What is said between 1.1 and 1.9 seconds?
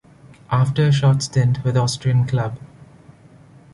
stint with